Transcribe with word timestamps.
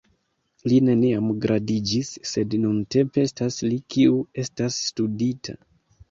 Li 0.71 0.77
neniam 0.85 1.25
gradiĝis, 1.41 2.07
sed 2.29 2.55
nuntempe 2.63 3.25
estas 3.29 3.59
li 3.67 3.77
kiu 3.95 4.15
estas 4.45 4.79
studita. 4.87 5.55